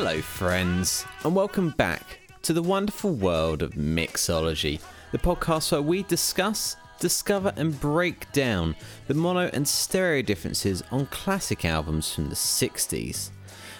[0.00, 4.80] Hello, friends, and welcome back to the wonderful world of mixology,
[5.10, 8.76] the podcast where we discuss, discover, and break down
[9.08, 13.30] the mono and stereo differences on classic albums from the 60s.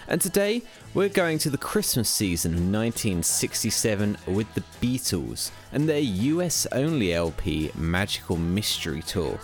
[0.09, 0.61] And today,
[0.93, 7.13] we're going to the Christmas season of 1967 with the Beatles and their US only
[7.13, 9.39] LP Magical Mystery Tour.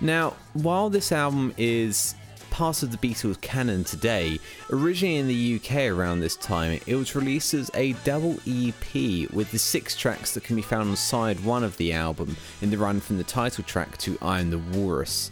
[0.00, 2.14] Now, while this album is
[2.52, 4.38] part of the Beatles canon today,
[4.70, 9.50] originally in the UK around this time, it was released as a double EP with
[9.50, 12.76] the six tracks that can be found on side one of the album in the
[12.76, 15.30] run from the title track to I Am the Walrus.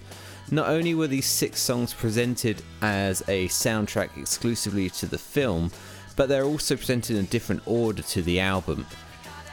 [0.51, 5.71] Not only were these six songs presented as a soundtrack exclusively to the film,
[6.17, 8.87] but they're also presented in a different order to the album.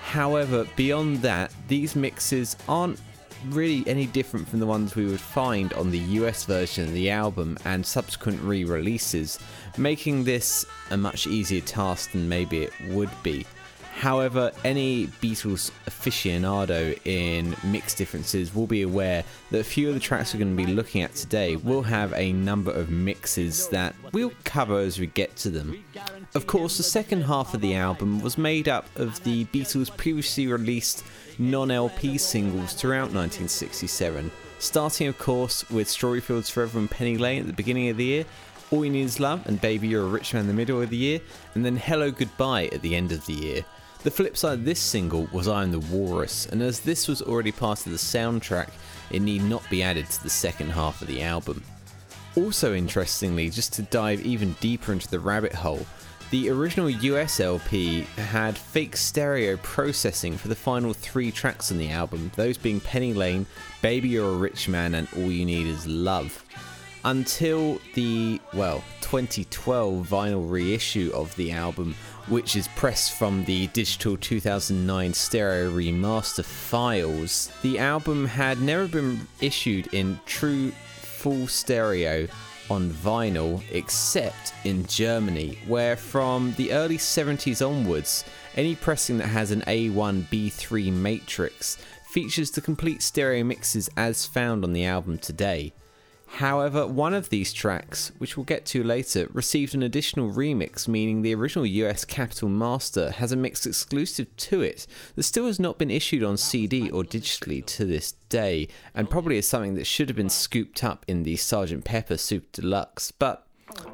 [0.02, 3.02] However, beyond that, these mixes aren't
[3.50, 7.09] really any different from the ones we would find on the US version of the
[7.09, 9.40] album and subsequent re releases,
[9.78, 13.45] making this a much easier task than maybe it would be.
[13.98, 20.00] However, any Beatles aficionado in mix differences will be aware that a few of the
[20.00, 23.95] tracks we're going to be looking at today will have a number of mixes that
[24.11, 25.83] we'll cover as we get to them.
[26.36, 30.45] Of course, the second half of the album was made up of the Beatles' previously
[30.45, 31.04] released
[31.39, 37.41] non LP singles throughout 1967, starting, of course, with Strawberry Fields Forever and Penny Lane
[37.41, 38.25] at the beginning of the year,
[38.71, 40.89] All You Need Is Love and Baby You're a Rich Man in the middle of
[40.89, 41.19] the year,
[41.55, 43.65] and then Hello Goodbye at the end of the year.
[44.03, 47.21] The flip side of this single was I Am the Walrus, and as this was
[47.21, 48.69] already part of the soundtrack,
[49.09, 51.63] it need not be added to the second half of the album.
[52.35, 55.85] Also, interestingly, just to dive even deeper into the rabbit hole,
[56.30, 61.89] the original US LP had fake stereo processing for the final three tracks on the
[61.89, 63.45] album, those being Penny Lane,
[63.81, 66.44] Baby You're a Rich Man, and All You Need Is Love.
[67.05, 71.95] Until the, well, 2012 vinyl reissue of the album,
[72.28, 79.26] which is pressed from the digital 2009 stereo remaster files, the album had never been
[79.39, 82.27] issued in true full stereo
[82.70, 88.23] on vinyl except in Germany, where from the early 70s onwards,
[88.55, 91.77] any pressing that has an A1B3 matrix
[92.10, 95.73] features the complete stereo mixes as found on the album today.
[96.27, 101.21] However, one of these tracks, which we'll get to later, received an additional remix, meaning
[101.21, 105.77] the original US Capitol Master has a mix exclusive to it that still has not
[105.77, 110.10] been issued on CD or digitally to this day, and probably is something that should
[110.10, 111.83] have been scooped up in the Sgt.
[111.83, 113.48] Pepper Super Deluxe, but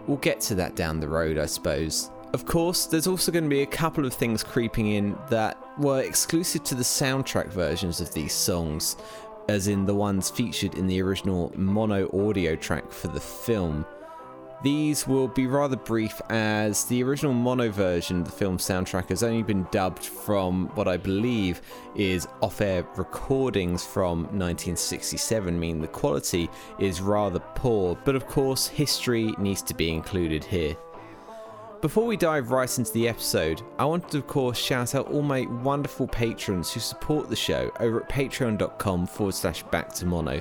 [0.08, 2.10] we'll get to that down the road, I suppose.
[2.34, 6.02] Of course, there's also going to be a couple of things creeping in that were
[6.02, 8.98] exclusive to the soundtrack versions of these songs,
[9.50, 13.86] as in the ones featured in the original mono audio track for the film.
[14.64, 19.22] These will be rather brief as the original mono version of the film soundtrack has
[19.22, 21.62] only been dubbed from what I believe
[21.96, 26.50] is off air recordings from 1967, meaning the quality
[26.80, 30.78] is rather poor, but of course, history needs to be included here.
[31.84, 35.22] Before we dive right into the episode, I wanted to, of course, shout out all
[35.22, 40.40] my wonderful patrons who support the show over at patreon.com forward slash back to mono.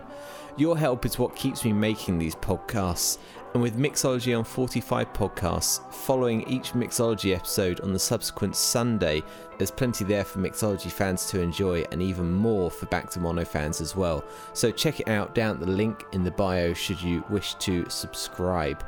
[0.56, 3.19] Your help is what keeps me making these podcasts,
[3.54, 9.20] and with Mixology on 45 podcasts, following each Mixology episode on the subsequent Sunday,
[9.59, 13.44] there's plenty there for Mixology fans to enjoy, and even more for Back to Mono
[13.44, 14.22] fans as well.
[14.53, 17.91] So check it out down at the link in the bio should you wish to
[17.91, 18.84] subscribe.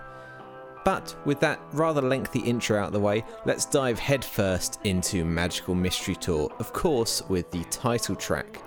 [0.84, 5.75] But with that rather lengthy intro out of the way, let's dive headfirst into Magical
[5.75, 8.62] Mystery Tour, of course, with the title track.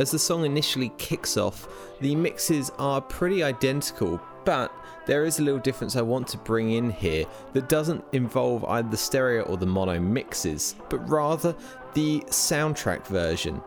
[0.00, 1.68] As the song initially kicks off,
[2.00, 4.72] the mixes are pretty identical, but
[5.06, 8.88] there is a little difference I want to bring in here that doesn't involve either
[8.88, 11.54] the stereo or the mono mixes, but rather
[11.94, 13.62] the soundtrack version.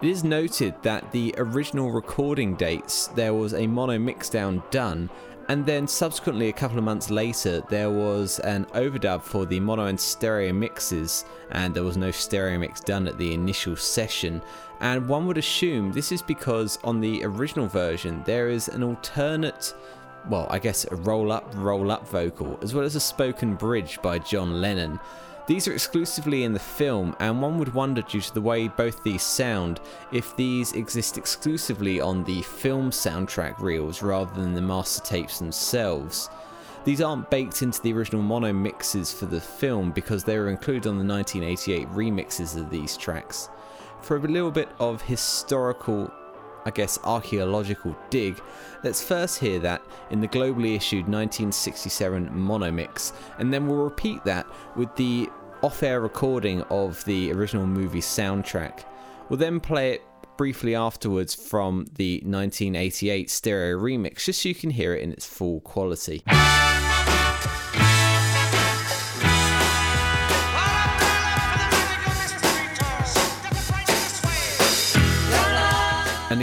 [0.00, 5.10] It is noted that the original recording dates there was a mono mixdown done,
[5.50, 9.86] and then subsequently a couple of months later there was an overdub for the mono
[9.86, 14.40] and stereo mixes, and there was no stereo mix done at the initial session.
[14.78, 19.74] And one would assume this is because on the original version there is an alternate
[20.28, 24.00] well, I guess a roll up, roll up vocal, as well as a spoken bridge
[24.02, 25.00] by John Lennon.
[25.46, 29.02] These are exclusively in the film, and one would wonder, due to the way both
[29.02, 29.80] these sound,
[30.12, 36.30] if these exist exclusively on the film soundtrack reels rather than the master tapes themselves.
[36.84, 40.88] These aren't baked into the original mono mixes for the film because they were included
[40.88, 43.48] on the 1988 remixes of these tracks.
[44.00, 46.10] For a little bit of historical
[46.64, 48.40] I guess, archaeological dig,
[48.84, 54.24] let's first hear that in the globally issued 1967 mono mix, and then we'll repeat
[54.24, 54.46] that
[54.76, 55.28] with the
[55.62, 58.84] off air recording of the original movie soundtrack.
[59.28, 60.02] We'll then play it
[60.36, 65.26] briefly afterwards from the 1988 stereo remix, just so you can hear it in its
[65.26, 66.22] full quality.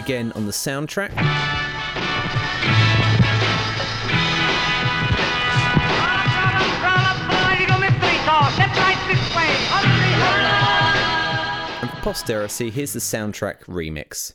[0.07, 1.11] Again on the soundtrack.
[11.81, 14.31] And for posterity, here's the soundtrack remix.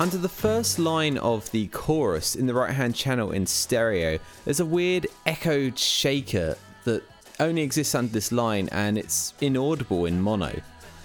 [0.00, 4.58] Under the first line of the chorus in the right hand channel in stereo, there's
[4.58, 7.02] a weird echoed shaker that
[7.38, 10.58] only exists under this line and it's inaudible in mono.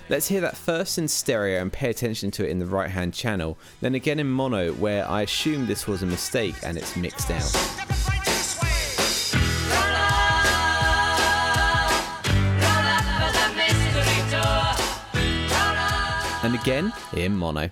[0.08, 3.14] Let's hear that first in stereo and pay attention to it in the right hand
[3.14, 7.30] channel, then again in mono where I assume this was a mistake and it's mixed
[7.32, 7.54] out.
[16.46, 17.70] And again in mono.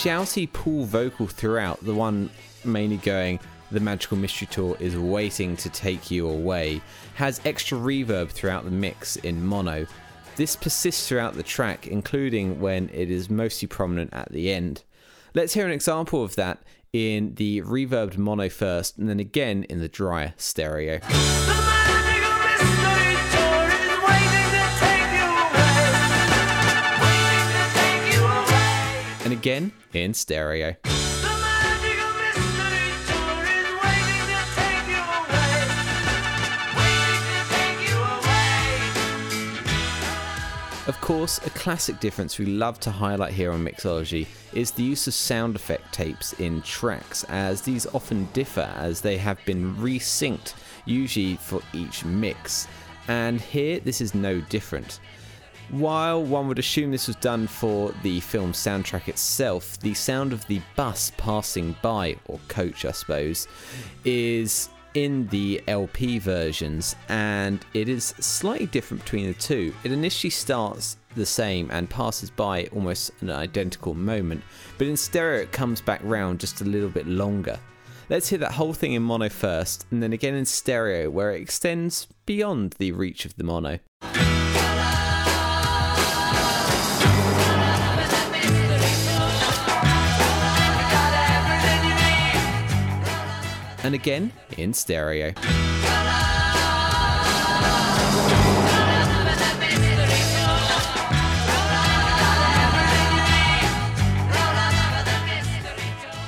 [0.00, 2.30] Shouty Paul vocal throughout, the one
[2.64, 3.38] mainly going,
[3.70, 6.80] The Magical Mystery Tour is waiting to take you away,
[7.16, 9.86] has extra reverb throughout the mix in mono.
[10.36, 14.84] This persists throughout the track, including when it is mostly prominent at the end.
[15.34, 16.62] Let's hear an example of that
[16.94, 21.00] in the reverbed mono first, and then again in the dry stereo.
[29.40, 30.76] Again in stereo.
[40.86, 45.06] Of course, a classic difference we love to highlight here on Mixology is the use
[45.06, 50.52] of sound effect tapes in tracks, as these often differ as they have been resynced,
[50.84, 52.68] usually for each mix.
[53.08, 55.00] And here, this is no different.
[55.70, 60.44] While one would assume this was done for the film soundtrack itself, the sound of
[60.48, 63.46] the bus passing by, or coach, I suppose,
[64.04, 69.72] is in the LP versions, and it is slightly different between the two.
[69.84, 74.42] It initially starts the same and passes by almost an identical moment,
[74.76, 77.60] but in stereo it comes back round just a little bit longer.
[78.08, 81.40] Let's hear that whole thing in mono first, and then again in stereo, where it
[81.40, 83.78] extends beyond the reach of the mono.
[93.82, 95.32] And again in stereo.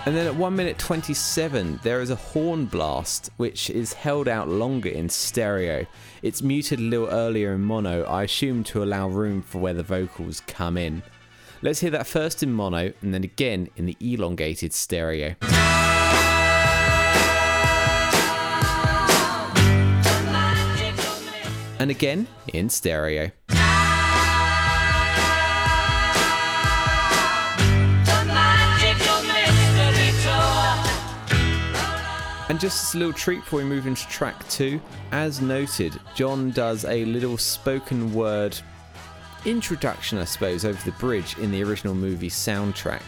[0.04, 4.48] And then at 1 minute 27, there is a horn blast which is held out
[4.48, 5.86] longer in stereo.
[6.22, 9.84] It's muted a little earlier in mono, I assume to allow room for where the
[9.84, 11.04] vocals come in.
[11.62, 15.36] Let's hear that first in mono and then again in the elongated stereo.
[21.82, 23.32] And again in stereo.
[32.48, 36.52] And just as a little treat before we move into track two, as noted, John
[36.52, 38.56] does a little spoken word
[39.44, 43.02] introduction, I suppose, over the bridge in the original movie soundtrack.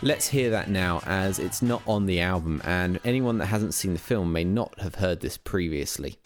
[0.00, 3.94] Let's hear that now, as it's not on the album, and anyone that hasn't seen
[3.94, 6.18] the film may not have heard this previously.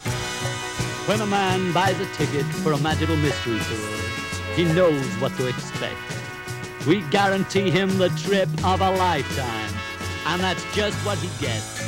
[1.06, 5.46] When a man buys a ticket for a magical mystery tour, he knows what to
[5.46, 5.96] expect.
[6.84, 9.72] We guarantee him the trip of a lifetime,
[10.26, 11.78] and that's just what he gets.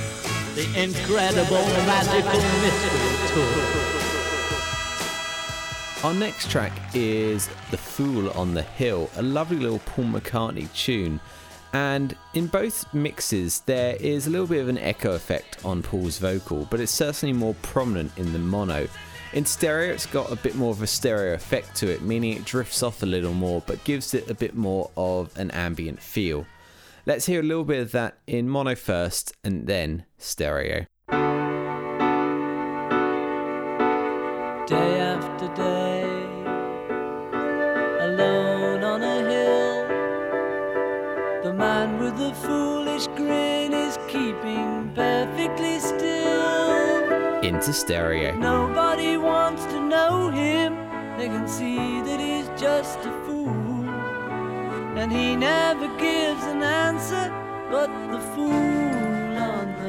[0.55, 3.89] The incredible magical mystery tour.
[6.05, 11.19] Our next track is The Fool on the Hill, a lovely little Paul McCartney tune.
[11.73, 16.19] And in both mixes, there is a little bit of an echo effect on Paul's
[16.19, 18.87] vocal, but it's certainly more prominent in the mono.
[19.35, 22.45] In stereo, it's got a bit more of a stereo effect to it, meaning it
[22.45, 26.47] drifts off a little more, but gives it a bit more of an ambient feel.
[27.05, 30.87] Let's hear a little bit of that in mono first, and then stereo.
[34.69, 36.03] day after day,
[38.05, 39.89] alone on a hill.
[41.43, 47.41] the man with the foolish grin is keeping perfectly still.
[47.43, 48.37] Into stereo.
[48.37, 49.17] Nobody
[50.09, 50.75] know him.
[51.19, 53.49] They can see that he's just a fool.
[54.99, 57.31] And he never gives an answer,
[57.71, 58.49] but the fool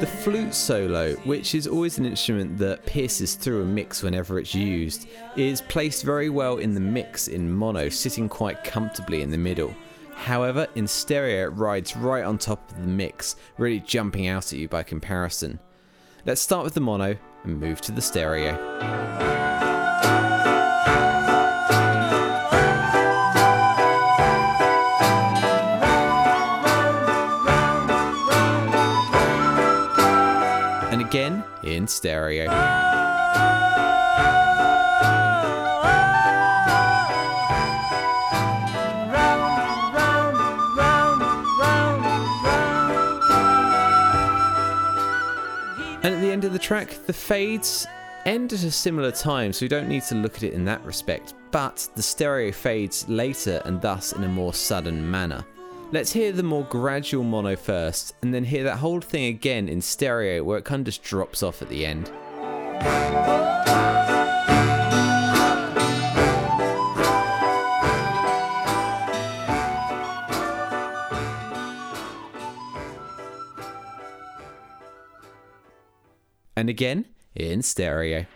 [0.00, 4.54] The flute solo, which is always an instrument that pierces through a mix whenever it's
[4.54, 9.38] used, is placed very well in the mix in mono, sitting quite comfortably in the
[9.38, 9.74] middle.
[10.14, 14.58] However, in stereo, it rides right on top of the mix, really jumping out at
[14.58, 15.58] you by comparison.
[16.26, 19.79] Let's start with the mono and move to the stereo.
[31.10, 32.48] Again in stereo.
[46.02, 47.88] And at the end of the track, the fades
[48.24, 50.84] end at a similar time, so we don't need to look at it in that
[50.84, 55.44] respect, but the stereo fades later and thus in a more sudden manner.
[55.92, 59.82] Let's hear the more gradual mono first, and then hear that whole thing again in
[59.82, 62.08] stereo where it kind of just drops off at the end.
[76.56, 78.26] And again in stereo.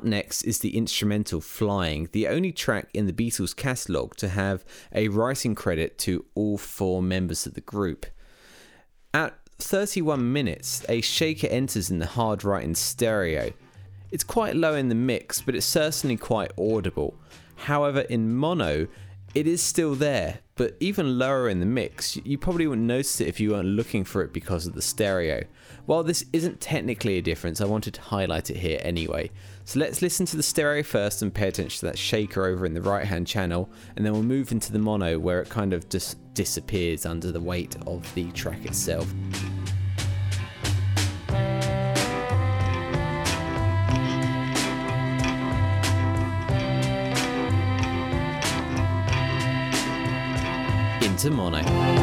[0.00, 4.64] Up next is the instrumental Flying, the only track in the Beatles catalogue to have
[4.94, 8.06] a writing credit to all four members of the group.
[9.12, 13.52] At 31 minutes, a shaker enters in the hard right in stereo.
[14.10, 17.14] It's quite low in the mix, but it's certainly quite audible.
[17.56, 18.88] However, in mono,
[19.34, 22.16] it is still there, but even lower in the mix.
[22.24, 25.44] You probably wouldn't notice it if you weren't looking for it because of the stereo.
[25.86, 29.30] While this isn't technically a difference, I wanted to highlight it here anyway.
[29.70, 32.74] So let's listen to the stereo first and pay attention to that shaker over in
[32.74, 35.88] the right hand channel, and then we'll move into the mono where it kind of
[35.88, 39.08] just disappears under the weight of the track itself.
[51.00, 51.99] Into mono.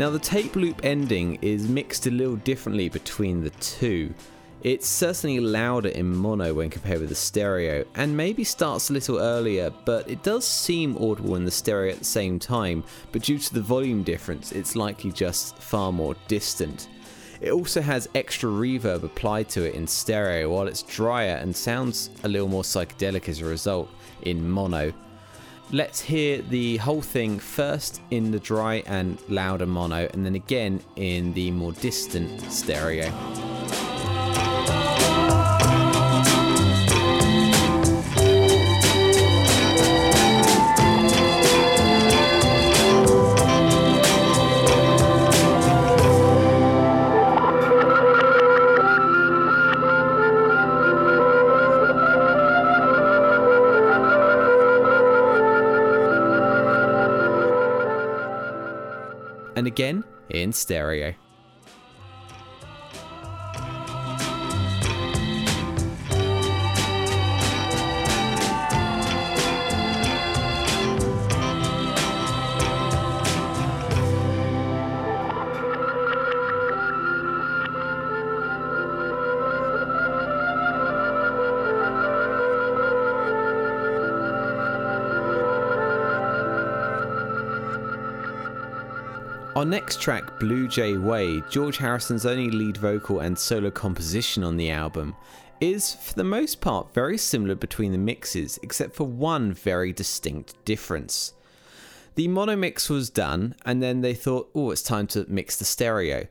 [0.00, 4.14] Now, the tape loop ending is mixed a little differently between the two.
[4.62, 9.18] It's certainly louder in mono when compared with the stereo, and maybe starts a little
[9.18, 13.36] earlier, but it does seem audible in the stereo at the same time, but due
[13.36, 16.88] to the volume difference, it's likely just far more distant.
[17.42, 22.08] It also has extra reverb applied to it in stereo, while it's drier and sounds
[22.24, 23.90] a little more psychedelic as a result
[24.22, 24.94] in mono.
[25.72, 30.80] Let's hear the whole thing first in the dry and louder mono, and then again
[30.96, 33.08] in the more distant stereo.
[59.60, 61.14] And again in stereo.
[89.60, 94.56] Our next track, Blue Jay Way, George Harrison's only lead vocal and solo composition on
[94.56, 95.14] the album,
[95.60, 100.54] is for the most part very similar between the mixes, except for one very distinct
[100.64, 101.34] difference.
[102.14, 105.66] The mono mix was done, and then they thought, oh, it's time to mix the
[105.66, 106.26] stereo.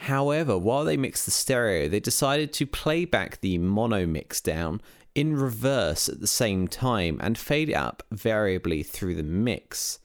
[0.00, 4.82] However, while they mixed the stereo, they decided to play back the mono mix down
[5.14, 9.98] in reverse at the same time and fade it up variably through the mix.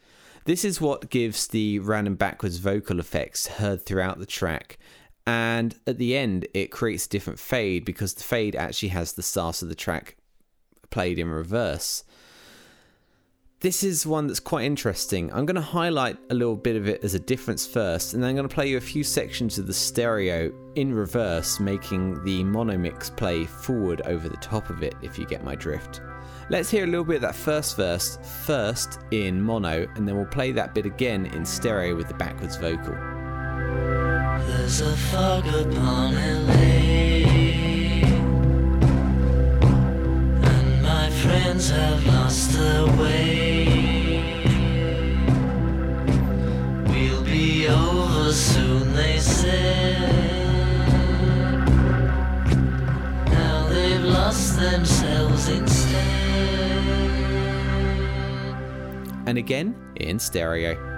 [0.46, 4.80] This is what gives the random backwards vocal effects heard throughout the track
[5.28, 9.22] And at the end, it creates a different fade because the fade actually has the
[9.22, 10.18] start of the track
[10.90, 12.04] played in reverse.
[13.60, 15.32] This is one that's quite interesting.
[15.32, 18.32] I'm going to highlight a little bit of it as a difference first, and then
[18.32, 22.44] I'm going to play you a few sections of the stereo in reverse, making the
[22.44, 26.02] mono mix play forward over the top of it, if you get my drift.
[26.52, 30.26] Let's hear a little bit of that first verse first in mono, and then we'll
[30.26, 32.94] play that bit again in stereo with the backwards vocal.
[34.48, 36.52] There's a fog upon LA,
[40.44, 44.44] and my friends have lost their way.
[46.90, 50.02] We'll be over soon, they said.
[53.28, 55.91] Now they've lost themselves instead.
[59.32, 60.91] And again in stereo.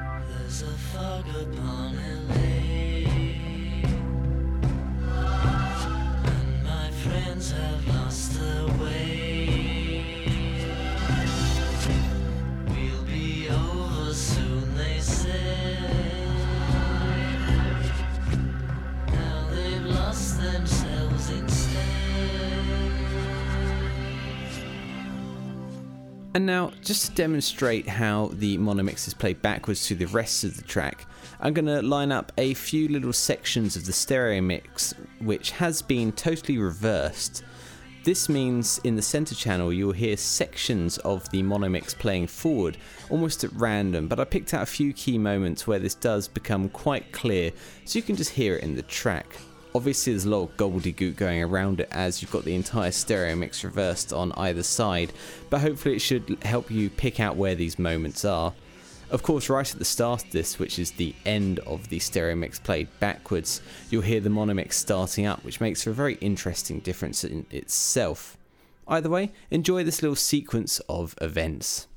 [26.36, 30.44] And now, just to demonstrate how the mono mix is played backwards to the rest
[30.44, 31.06] of the track,
[31.40, 35.84] I'm going to line up a few little sections of the stereo mix which has
[35.84, 37.44] been totally reversed.
[38.04, 42.78] This means in the center channel you'll hear sections of the mono mix playing forward
[43.12, 46.68] almost at random, but I picked out a few key moments where this does become
[46.68, 47.52] quite clear
[47.86, 49.38] so you can just hear it in the track.
[49.76, 53.36] Obviously, there's a lot of gobbledygook going around it as you've got the entire stereo
[53.36, 55.12] mix reversed on either side,
[55.50, 58.54] but hopefully, it should help you pick out where these moments are.
[59.10, 62.36] Of course, right at the start of this, which is the end of the stereo
[62.36, 66.16] mix played backwards, you'll hear the mono mix starting up, which makes for a very
[66.16, 68.38] interesting difference in itself.
[68.88, 71.88] Either way, enjoy this little sequence of events.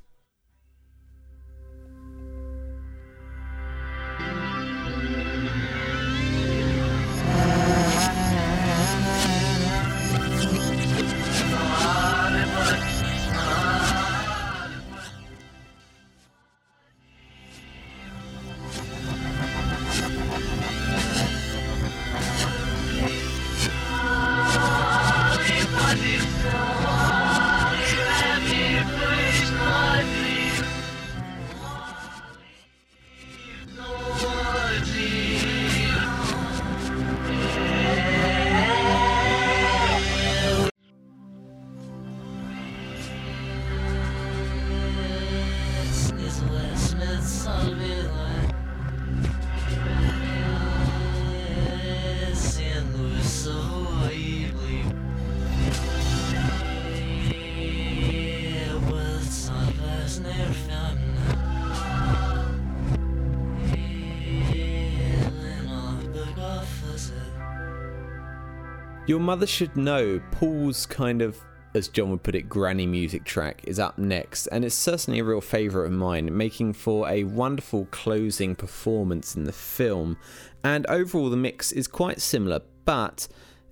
[69.07, 71.39] Your Mother Should Know, Paul's kind of,
[71.73, 75.23] as John would put it, granny music track is up next, and it's certainly a
[75.23, 80.17] real favourite of mine, making for a wonderful closing performance in the film.
[80.61, 83.29] And overall, the mix is quite similar, but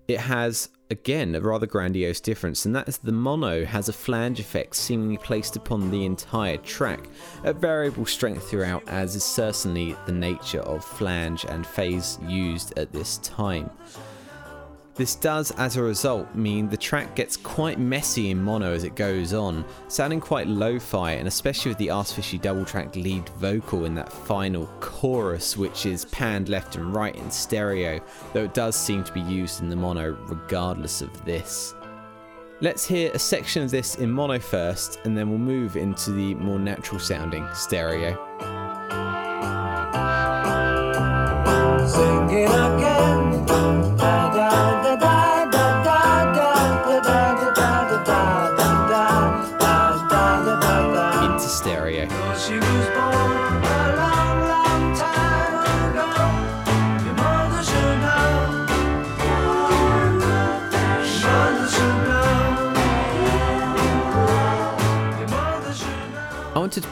[0.08, 4.40] it has, again, a rather grandiose difference, and that is the mono has a flange
[4.40, 7.10] effect seemingly placed upon the entire track,
[7.44, 12.94] at variable strength throughout, as is certainly the nature of flange and phase used at
[12.94, 13.70] this time.
[14.96, 18.96] This does, as a result, mean the track gets quite messy in mono as it
[18.96, 23.84] goes on, sounding quite lo fi, and especially with the artificially double tracked lead vocal
[23.84, 28.00] in that final chorus, which is panned left and right in stereo,
[28.32, 31.76] though it does seem to be used in the mono regardless of this.
[32.62, 36.36] Let's hear a section of this in mono first, and then we'll move into the
[36.36, 38.14] more natural sounding stereo.
[41.86, 43.06] Singing again.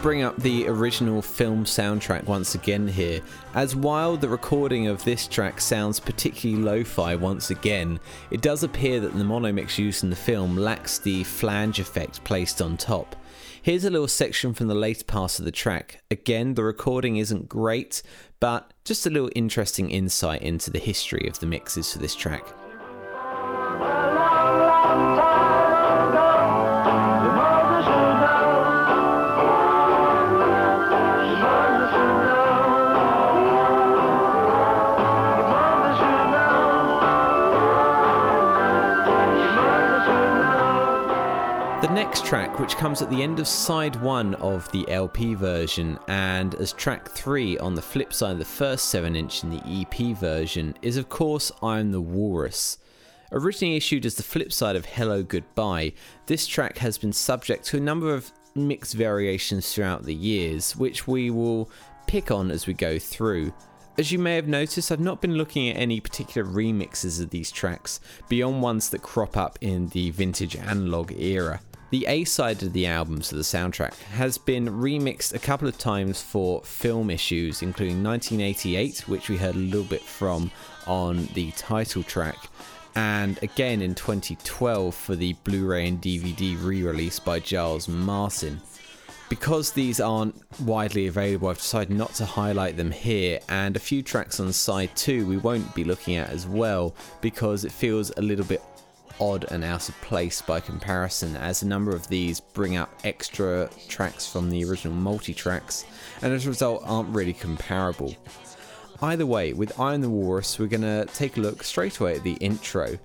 [0.03, 3.21] Bring up the original film soundtrack once again here,
[3.53, 7.97] as while the recording of this track sounds particularly lo fi once again,
[8.29, 12.21] it does appear that the mono mix used in the film lacks the flange effect
[12.25, 13.15] placed on top.
[13.61, 16.03] Here's a little section from the later part of the track.
[16.11, 18.03] Again, the recording isn't great,
[18.41, 22.45] but just a little interesting insight into the history of the mixes for this track.
[41.83, 45.99] The next track, which comes at the end of side one of the LP version
[46.07, 49.61] and as track three on the flip side of the first 7 inch in the
[49.81, 52.77] EP version, is of course I Am the Walrus.
[53.33, 55.91] Originally issued as the flip side of Hello Goodbye,
[56.25, 61.05] this track has been subject to a number of mixed variations throughout the years, which
[61.05, 61.69] we will
[62.07, 63.51] pick on as we go through.
[63.97, 67.51] As you may have noticed, I've not been looking at any particular remixes of these
[67.51, 71.59] tracks beyond ones that crop up in the vintage analog era.
[71.93, 75.77] The A side of the album, so the soundtrack, has been remixed a couple of
[75.77, 80.49] times for film issues, including 1988, which we heard a little bit from
[80.87, 82.49] on the title track,
[82.95, 88.59] and again in 2012 for the Blu ray and DVD re release by Giles Martin.
[89.29, 94.01] Because these aren't widely available, I've decided not to highlight them here, and a few
[94.01, 98.21] tracks on side 2 we won't be looking at as well because it feels a
[98.23, 98.63] little bit
[99.23, 103.69] odd and out of place by comparison, as a number of these bring up extra
[103.87, 105.85] tracks from the original multi tracks,
[106.21, 108.15] and as a result, aren't really comparable.
[109.01, 112.15] Either way, with I Am the Walrus, we're going to take a look straight away
[112.15, 112.97] at the intro.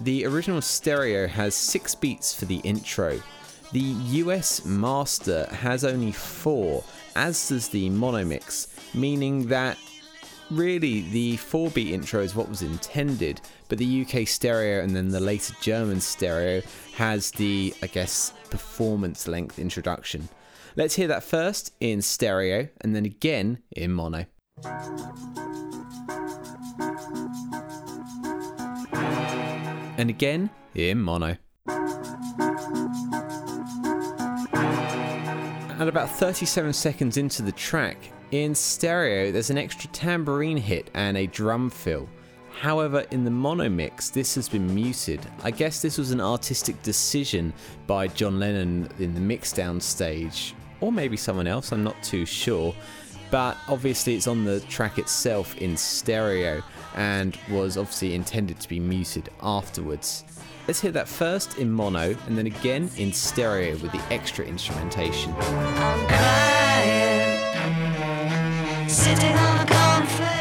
[0.00, 3.20] The original stereo has six beats for the intro.
[3.72, 6.84] The US master has only four,
[7.16, 9.76] as does the mono mix, meaning that
[10.50, 15.08] really the 4 beat intro is what was intended, but the UK stereo and then
[15.08, 16.62] the later German stereo
[16.94, 20.28] has the, I guess, performance length introduction.
[20.76, 24.26] Let's hear that first in stereo and then again in mono.
[29.96, 31.36] And again in mono.
[35.78, 41.16] At about 37 seconds into the track, in stereo, there's an extra tambourine hit and
[41.16, 42.08] a drum fill.
[42.58, 45.20] However, in the mono mix, this has been muted.
[45.44, 47.52] I guess this was an artistic decision
[47.86, 52.74] by John Lennon in the mixdown stage, or maybe someone else, I'm not too sure.
[53.30, 56.60] But obviously, it's on the track itself in stereo
[56.96, 60.24] and was obviously intended to be muted afterwards.
[60.66, 65.32] Let's hear that first in mono and then again in stereo with the extra instrumentation.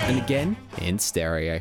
[0.07, 1.59] And again in stereo.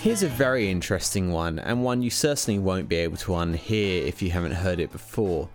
[0.00, 4.22] Here's a very interesting one, and one you certainly won't be able to unhear if
[4.22, 5.48] you haven't heard it before.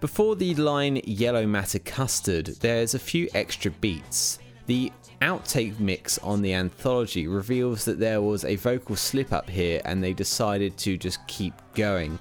[0.00, 4.38] Before the line Yellow Matter Custard, there's a few extra beats.
[4.66, 9.80] The outtake mix on the anthology reveals that there was a vocal slip up here
[9.84, 12.20] and they decided to just keep going.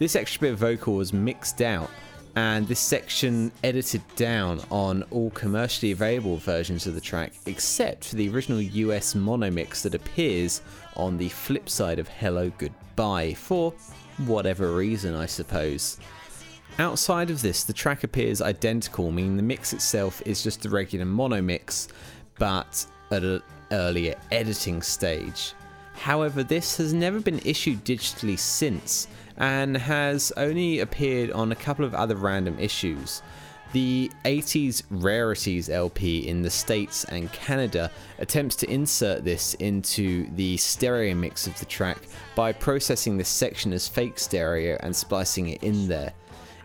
[0.00, 1.88] This extra bit of vocal was mixed out
[2.36, 8.16] and this section edited down on all commercially available versions of the track except for
[8.16, 10.60] the original US mono mix that appears
[10.96, 13.72] on the flip side of Hello Goodbye for
[14.26, 15.98] whatever reason, I suppose.
[16.78, 21.06] Outside of this, the track appears identical, meaning the mix itself is just the regular
[21.06, 21.88] mono mix,
[22.38, 25.54] but at an earlier editing stage.
[25.94, 31.84] However, this has never been issued digitally since, and has only appeared on a couple
[31.84, 33.22] of other random issues.
[33.72, 40.56] The 80s Rarities LP in the States and Canada attempts to insert this into the
[40.56, 41.98] stereo mix of the track
[42.34, 46.12] by processing this section as fake stereo and splicing it in there.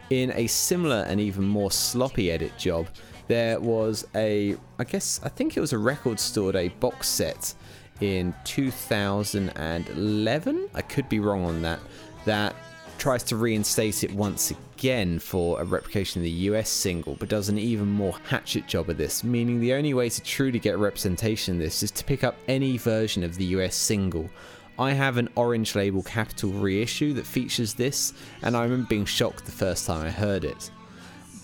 [0.09, 2.87] In a similar and even more sloppy edit job,
[3.27, 7.53] there was a, I guess, I think it was a record store day box set
[7.99, 10.69] in 2011.
[10.73, 11.79] I could be wrong on that
[12.25, 12.55] that
[12.97, 17.49] tries to reinstate it once again for a replication of the US single, but does
[17.49, 21.55] an even more hatchet job of this, meaning the only way to truly get representation
[21.55, 24.29] of this is to pick up any version of the US single.
[24.77, 29.45] I have an orange label Capitol reissue that features this, and I remember being shocked
[29.45, 30.69] the first time I heard it.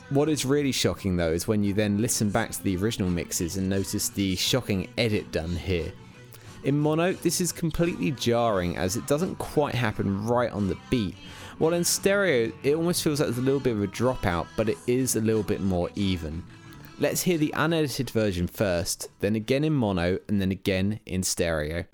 [0.09, 3.57] What is really shocking though is when you then listen back to the original mixes
[3.57, 5.91] and notice the shocking edit done here.
[6.67, 11.15] In mono, this is completely jarring as it doesn't quite happen right on the beat.
[11.59, 14.67] While in stereo, it almost feels like there's a little bit of a dropout, but
[14.67, 16.43] it is a little bit more even.
[16.99, 21.85] Let's hear the unedited version first, then again in mono, and then again in stereo.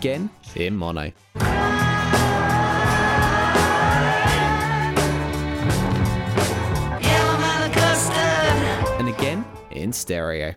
[0.00, 1.12] Again in mono.
[8.98, 10.54] And again in stereo.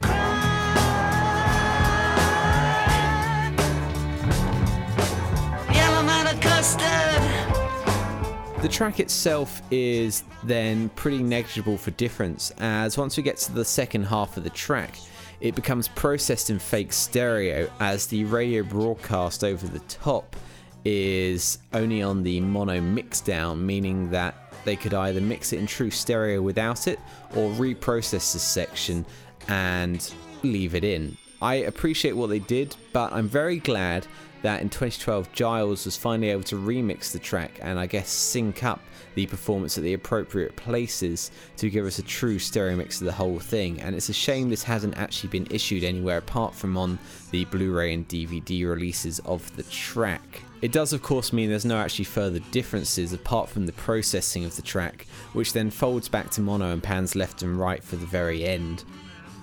[8.61, 13.65] The track itself is then pretty negligible for difference, as once we get to the
[13.65, 14.97] second half of the track,
[15.43, 20.37] it becomes processed in fake stereo as the radio broadcast over the top
[20.85, 25.91] is only on the mono mixdown, meaning that they could either mix it in true
[25.91, 26.97] stereo without it
[27.35, 29.05] or reprocess this section
[29.49, 31.17] and leave it in.
[31.41, 34.07] I appreciate what they did, but I'm very glad
[34.43, 38.63] that in 2012 Giles was finally able to remix the track and I guess sync
[38.63, 38.79] up
[39.15, 43.13] the performance at the appropriate places to give us a true stereo mix of the
[43.13, 43.79] whole thing.
[43.81, 46.99] And it's a shame this hasn't actually been issued anywhere apart from on
[47.31, 50.41] the Blu ray and DVD releases of the track.
[50.61, 54.55] It does, of course, mean there's no actually further differences apart from the processing of
[54.55, 58.05] the track, which then folds back to mono and pans left and right for the
[58.05, 58.85] very end.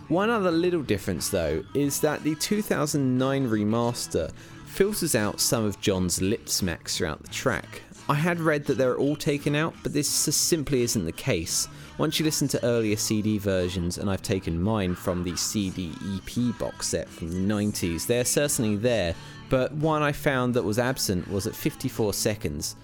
[0.08, 4.32] One other little difference, though, is that the 2009 remaster
[4.70, 7.82] filters out some of John's lip smacks throughout the track.
[8.08, 11.68] I had read that they're all taken out, but this simply isn't the case.
[11.98, 16.58] Once you listen to earlier CD versions, and I've taken mine from the CD EP
[16.58, 19.14] box set from the 90s, they're certainly there,
[19.48, 22.76] but one I found that was absent was at 54 seconds.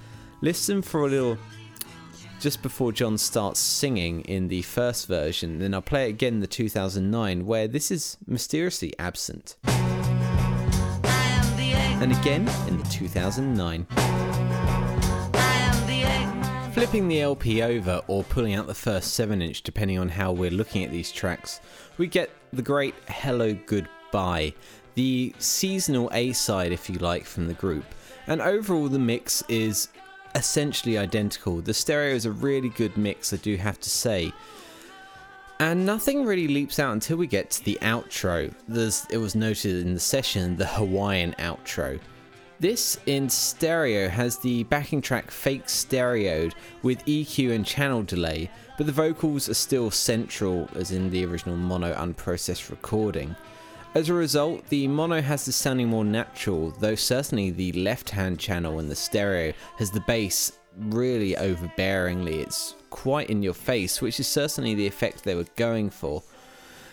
[0.42, 1.38] Listen for a little
[2.38, 6.40] just before John starts singing in the first version, then I'll play it again in
[6.40, 9.57] the 2009 where this is mysteriously absent.
[12.01, 13.87] And again in the 2009.
[16.73, 20.51] Flipping the LP over or pulling out the first 7 inch, depending on how we're
[20.51, 21.61] looking at these tracks,
[21.97, 24.53] we get the great Hello Goodbye,
[24.95, 27.85] the seasonal A side, if you like, from the group.
[28.27, 29.89] And overall, the mix is
[30.35, 31.62] essentially identical.
[31.62, 34.33] The stereo is a really good mix, I do have to say.
[35.59, 38.53] And nothing really leaps out until we get to the outro.
[38.69, 41.99] There's, it was noted in the session, the Hawaiian outro.
[42.61, 48.87] This in stereo has the backing track fake stereoed with EQ and channel delay, but
[48.87, 53.37] the vocals are still central as in the original mono unprocessed recording.
[53.95, 58.38] As a result, the mono has the sounding more natural, though certainly the left hand
[58.38, 62.42] channel in the stereo has the bass really overbearingly.
[62.42, 66.25] It's quite in your face, which is certainly the effect they were going for.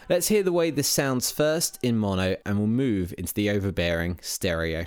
[0.09, 4.19] Let's hear the way this sounds first in mono and we'll move into the overbearing
[4.21, 4.85] stereo.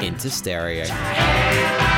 [0.00, 1.89] Into stereo.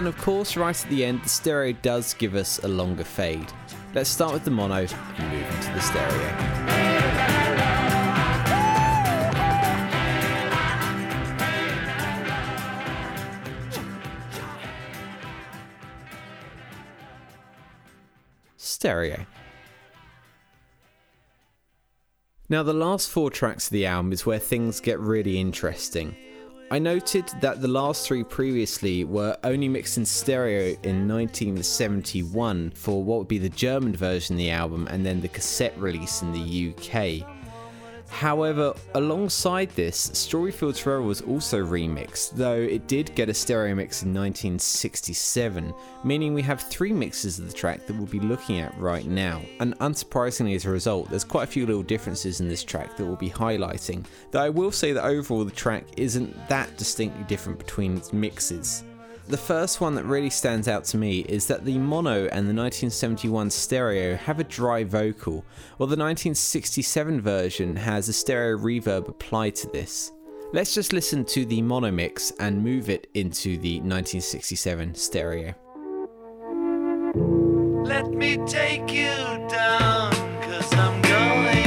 [0.00, 3.52] Then, of course, right at the end, the stereo does give us a longer fade.
[3.94, 6.36] Let's start with the mono and move into the stereo.
[18.56, 19.26] Stereo.
[22.48, 26.16] Now, the last four tracks of the album is where things get really interesting.
[26.72, 33.02] I noted that the last three previously were only mixed in stereo in 1971 for
[33.02, 36.30] what would be the German version of the album and then the cassette release in
[36.30, 37.39] the UK.
[38.10, 44.02] However, alongside this, Strawberryfields Forever was also remixed, though it did get a stereo mix
[44.02, 45.72] in 1967,
[46.04, 49.40] meaning we have three mixes of the track that we'll be looking at right now.
[49.60, 53.06] And unsurprisingly, as a result, there's quite a few little differences in this track that
[53.06, 57.58] we'll be highlighting, though I will say that overall the track isn't that distinctly different
[57.58, 58.84] between its mixes.
[59.30, 62.52] The first one that really stands out to me is that the mono and the
[62.52, 65.44] 1971 stereo have a dry vocal,
[65.76, 70.10] while the 1967 version has a stereo reverb applied to this.
[70.52, 75.54] Let's just listen to the mono mix and move it into the 1967 stereo.
[77.84, 79.14] Let me take you
[79.48, 80.10] down,
[80.42, 81.59] cause I'm going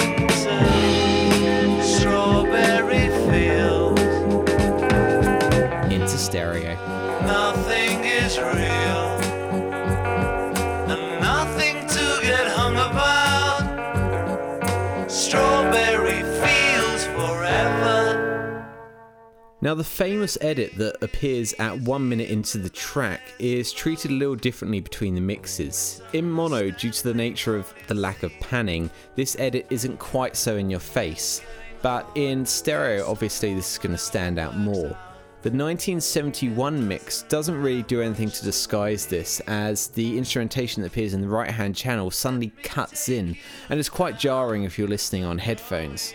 [19.74, 24.14] Now, the famous edit that appears at one minute into the track is treated a
[24.14, 26.00] little differently between the mixes.
[26.14, 30.36] In mono, due to the nature of the lack of panning, this edit isn't quite
[30.36, 31.42] so in your face,
[31.82, 34.96] but in stereo, obviously, this is going to stand out more.
[35.42, 41.16] The 1971 mix doesn't really do anything to disguise this, as the instrumentation that appears
[41.16, 43.36] in the right hand channel suddenly cuts in,
[43.72, 46.14] and is quite jarring if you're listening on headphones.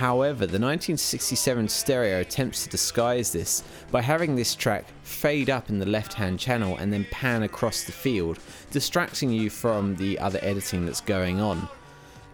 [0.00, 5.78] However, the 1967 stereo attempts to disguise this by having this track fade up in
[5.78, 8.38] the left hand channel and then pan across the field,
[8.70, 11.68] distracting you from the other editing that's going on.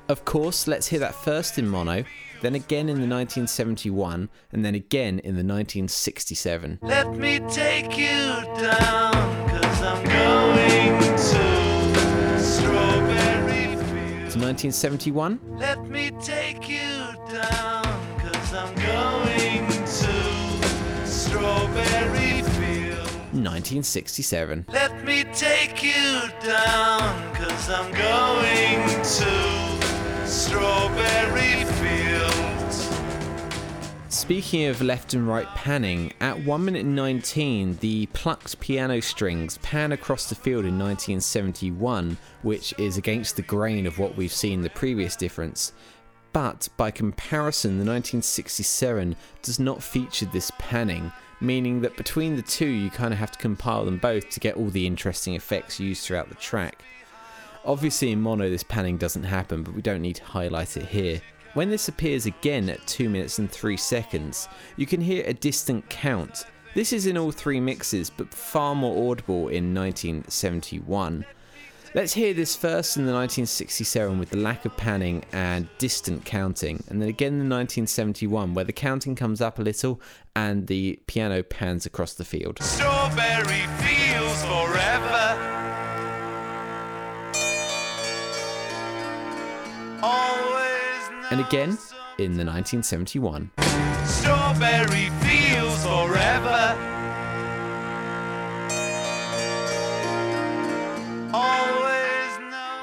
[0.08, 2.04] Of course, let's hear that first in mono,
[2.40, 6.78] then again in the 1971, and then again in the 1967.
[6.82, 9.12] Let me take you down,
[9.48, 14.36] cause I'm going to Strawberry Fields.
[14.36, 16.95] 1971, Let me take you
[17.36, 17.84] down,
[18.18, 23.12] cause I'm going to Strawberry Fields.
[23.32, 32.90] 1967, Let me take you down, cause I'm going to Strawberry Fields.
[34.08, 39.92] Speaking of left and right panning, at 1 minute 19, the plucked piano strings pan
[39.92, 44.70] across the field in 1971, which is against the grain of what we've seen the
[44.70, 45.72] previous difference.
[46.36, 52.66] But by comparison, the 1967 does not feature this panning, meaning that between the two,
[52.66, 56.04] you kind of have to compile them both to get all the interesting effects used
[56.04, 56.84] throughout the track.
[57.64, 61.22] Obviously, in mono, this panning doesn't happen, but we don't need to highlight it here.
[61.54, 64.46] When this appears again at 2 minutes and 3 seconds,
[64.76, 66.44] you can hear a distant count.
[66.74, 71.24] This is in all three mixes, but far more audible in 1971.
[71.94, 76.82] Let's hear this first in the 1967 with the lack of panning and distant counting,
[76.88, 80.00] and then again in the 1971 where the counting comes up a little
[80.34, 82.58] and the piano pans across the field.
[82.60, 85.52] Strawberry Fields forever.
[90.02, 91.78] Always And again
[92.18, 93.50] in the 1971.
[94.04, 96.65] Strawberry Fields forever.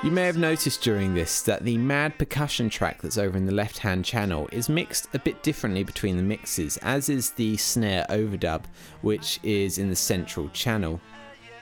[0.04, 3.54] You may have noticed during this that the mad percussion track that's over in the
[3.54, 8.06] left hand channel is mixed a bit differently between the mixes, as is the snare
[8.10, 8.66] overdub,
[9.02, 11.00] which is in the central channel.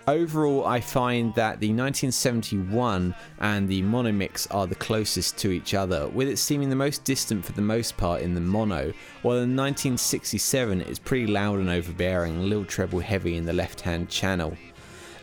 [0.08, 5.76] Overall, I find that the 1971 and the mono mix are the closest to each
[5.76, 9.36] other, with it seeming the most distant for the most part in the mono, while
[9.36, 14.10] the 1967 is pretty loud and overbearing, a little treble heavy in the left hand
[14.10, 14.58] channel.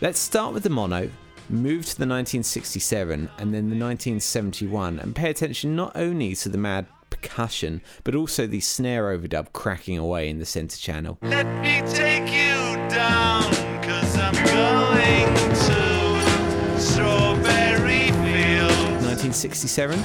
[0.00, 1.10] Let's start with the mono,
[1.50, 6.58] move to the 1967 and then the 1971 and pay attention not only to the
[6.58, 11.18] mad percussion but also the snare overdub cracking away in the center channel.
[11.22, 13.50] Let me take you down,
[13.82, 15.34] cause I'm going
[15.66, 19.04] to Strawberry Fields.
[19.06, 19.98] 1967,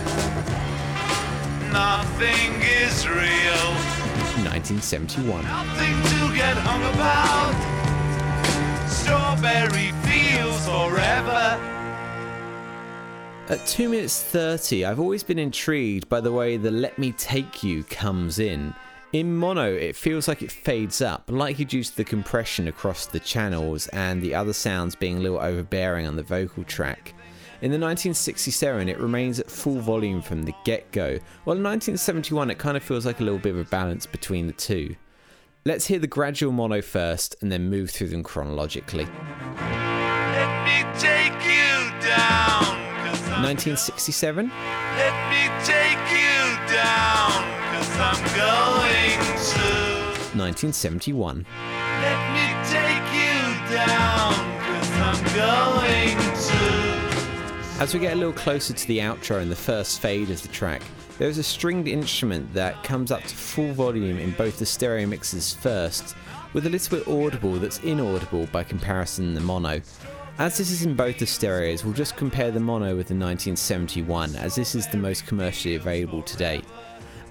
[1.73, 3.73] Nothing is real,
[4.45, 7.72] 1971, nothing to get hung about.
[9.03, 11.59] Strawberry Fields forever.
[13.49, 17.63] At 2 minutes 30, I've always been intrigued by the way the Let Me Take
[17.63, 18.73] You comes in.
[19.11, 23.19] In mono, it feels like it fades up, likely due to the compression across the
[23.19, 27.13] channels and the other sounds being a little overbearing on the vocal track.
[27.61, 32.51] In the 1967, it remains at full volume from the get go, while in 1971,
[32.51, 34.95] it kind of feels like a little bit of a balance between the two.
[35.65, 39.05] Let's hear the gradual mono first and then move through them chronologically.
[39.55, 42.65] Let me take you down,
[43.39, 50.35] 1967, Let me take you down, cause I'm going to.
[50.35, 51.45] 1971,
[52.01, 53.31] Let me take you
[53.73, 57.81] down, cause I'm going to.
[57.81, 60.49] As we get a little closer to the outro and the first fade of the
[60.49, 60.81] track,
[61.23, 65.07] there is a stringed instrument that comes up to full volume in both the stereo
[65.07, 66.17] mixes first,
[66.51, 69.79] with a little bit audible that's inaudible by comparison in the mono.
[70.37, 74.35] As this is in both the stereos, we'll just compare the mono with the 1971,
[74.35, 76.61] as this is the most commercially available today.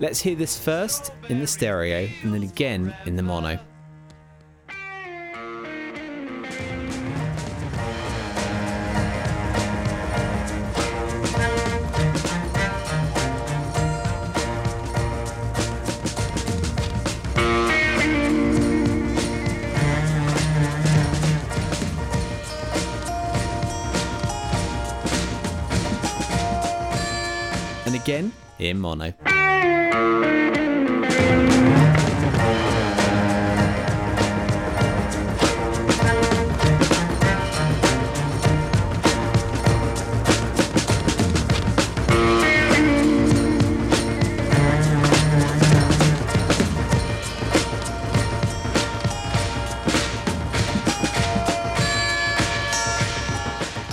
[0.00, 3.58] Let's hear this first in the stereo and then again in the mono.
[28.12, 29.14] in mono.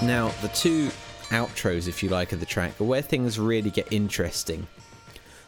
[0.02, 0.90] Now, the two
[1.30, 4.68] outros, if you like, of the track are where things really get interesting.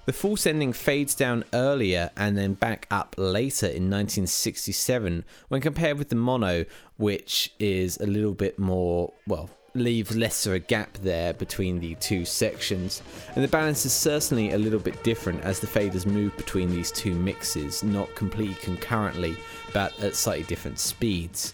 [0.05, 5.99] The false ending fades down earlier and then back up later in 1967 when compared
[5.99, 6.65] with the mono,
[6.97, 12.25] which is a little bit more, well, leaves lesser a gap there between the two
[12.25, 13.01] sections.
[13.35, 16.91] And the balance is certainly a little bit different as the faders move between these
[16.91, 19.37] two mixes, not completely concurrently,
[19.71, 21.53] but at slightly different speeds.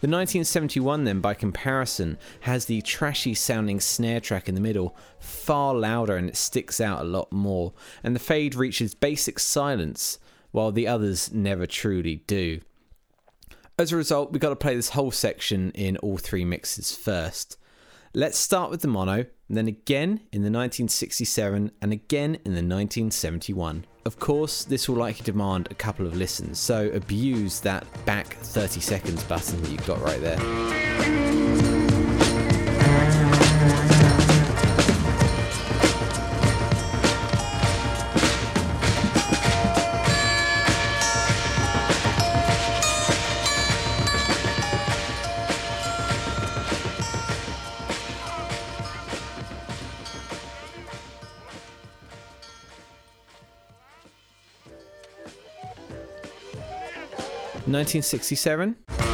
[0.00, 5.74] The 1971, then, by comparison, has the trashy sounding snare track in the middle, far
[5.74, 7.72] louder and it sticks out a lot more,
[8.04, 10.18] and the fade reaches basic silence,
[10.50, 12.60] while the others never truly do.
[13.78, 17.56] As a result, we've got to play this whole section in all three mixes first.
[18.12, 23.86] Let's start with the mono, then again in the 1967 and again in the 1971.
[24.06, 28.78] Of course, this will likely demand a couple of listens, so abuse that back 30
[28.78, 31.35] seconds button that you've got right there.
[57.66, 59.05] 1967.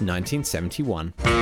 [0.00, 1.37] 1971.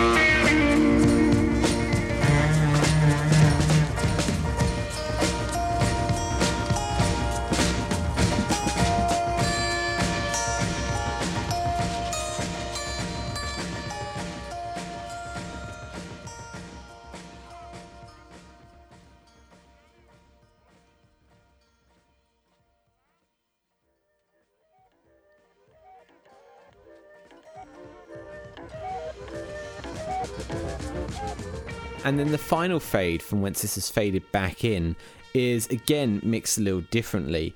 [32.16, 34.96] And then the final fade from whence this has faded back in
[35.34, 37.52] is again mixed a little differently.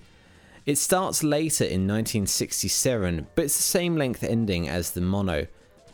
[0.67, 5.47] It starts later in 1967, but it's the same length ending as the mono.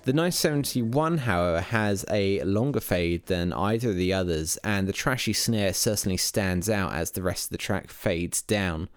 [0.03, 5.33] The 971, however, has a longer fade than either of the others, and the trashy
[5.33, 8.89] snare certainly stands out as the rest of the track fades down.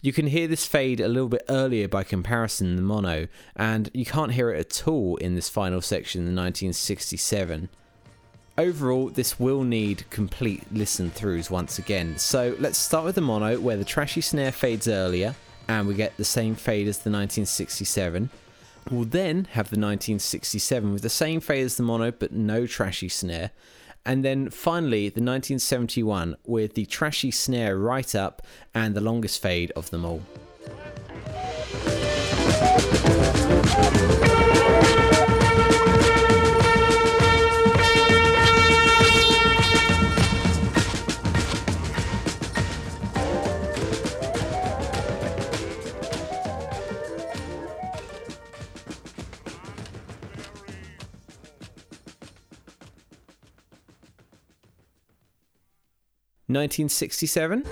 [0.00, 3.26] You can hear this fade a little bit earlier by comparison than the mono,
[3.56, 7.68] and you can't hear it at all in this final section in 1967.
[8.58, 12.16] Overall, this will need complete listen throughs once again.
[12.16, 15.34] So let's start with the mono, where the trashy snare fades earlier,
[15.68, 18.30] and we get the same fade as the 1967.
[18.90, 23.10] We'll then have the 1967 with the same fade as the mono, but no trashy
[23.10, 23.50] snare.
[24.06, 28.40] And then finally, the 1971 with the trashy snare right up
[28.74, 30.22] and the longest fade of them all.
[56.56, 57.64] 1967.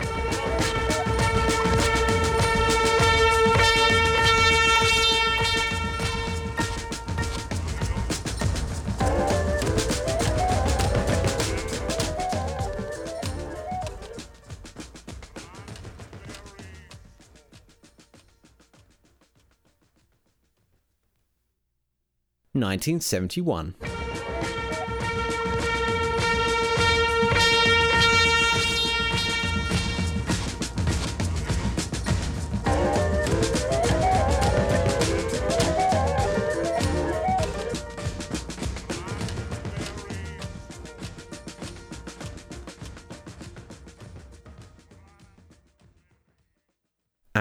[22.56, 23.74] Nineteen seventy one.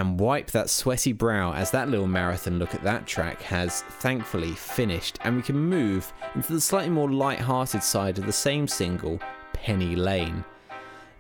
[0.04, 4.51] And wipe that sweaty brow as that little marathon look at that track has thankfully
[4.51, 9.18] finished, and we can move into the slightly more light-hearted side of the same single,
[9.54, 10.43] Penny Lane.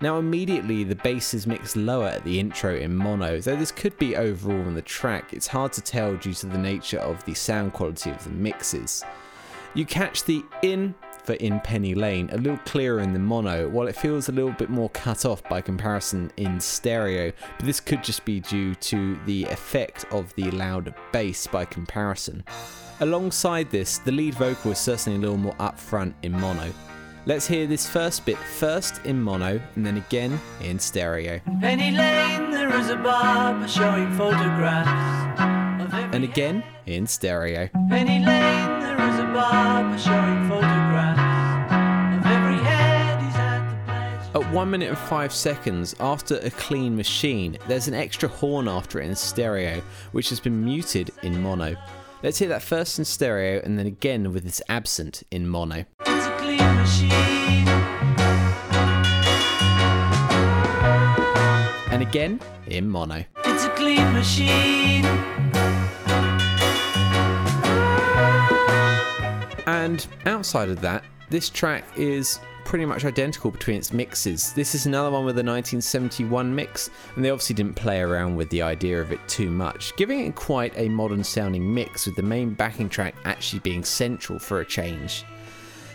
[0.01, 3.97] Now, immediately the bass is mixed lower at the intro in mono, though this could
[3.97, 7.33] be overall in the track, it's hard to tell due to the nature of the
[7.33, 9.05] sound quality of the mixes.
[9.75, 10.93] You catch the in
[11.23, 14.51] for in Penny Lane a little clearer in the mono, while it feels a little
[14.51, 19.17] bit more cut off by comparison in stereo, but this could just be due to
[19.25, 22.43] the effect of the louder bass by comparison.
[22.99, 26.71] Alongside this, the lead vocal is certainly a little more upfront in mono.
[27.25, 31.39] Let's hear this first bit first in mono and then again in stereo.
[31.61, 35.39] Penny Lane, there is a barber showing photographs
[36.13, 37.69] And again in stereo.
[37.89, 40.82] Penny Lane, there is a barber showing photographs
[44.35, 48.99] At 1 minute and 5 seconds after a clean machine, there's an extra horn after
[48.99, 49.79] it in stereo,
[50.11, 51.75] which has been muted in mono.
[52.23, 55.85] Let's hear that first in stereo and then again with its absent in mono.
[55.99, 57.67] It's a clean machine.
[61.91, 63.25] And again in mono.
[63.45, 65.05] It's a clean machine.
[69.67, 74.53] And outside of that, this track is pretty much identical between its mixes.
[74.53, 78.49] This is another one with a 1971 mix, and they obviously didn't play around with
[78.49, 82.21] the idea of it too much, giving it quite a modern sounding mix with the
[82.21, 85.25] main backing track actually being central for a change.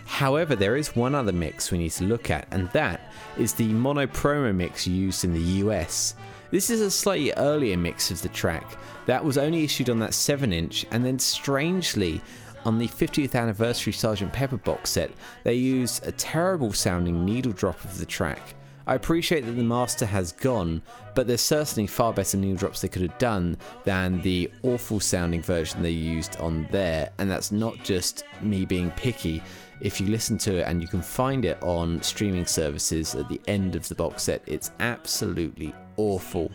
[0.06, 3.68] However, there is one other mix we need to look at, and that is the
[3.68, 6.14] mono promo mix used in the US.
[6.50, 10.14] This is a slightly earlier mix of the track that was only issued on that
[10.14, 12.22] 7 inch, and then strangely,
[12.64, 14.32] on the 50th anniversary Sgt.
[14.32, 15.10] Pepper box set,
[15.44, 18.54] they used a terrible sounding needle drop of the track.
[18.86, 20.80] I appreciate that the master has gone,
[21.14, 25.42] but there's certainly far better needle drops they could have done than the awful sounding
[25.42, 29.42] version they used on there, and that's not just me being picky.
[29.82, 33.40] If you listen to it and you can find it on streaming services at the
[33.46, 36.50] end of the box set, it's absolutely awful.